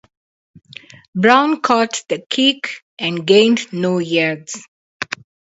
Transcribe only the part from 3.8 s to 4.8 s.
yards.